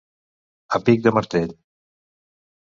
[0.77, 1.53] A pic de martell.